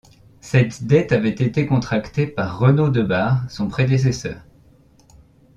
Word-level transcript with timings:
Cette 0.39 0.85
dette 0.85 1.11
avait 1.11 1.29
été 1.29 1.67
contracté 1.67 2.25
par 2.25 2.57
Renaud 2.57 2.89
de 2.89 3.03
Bar, 3.03 3.47
son 3.51 3.67
prédécesseur. 3.67 4.41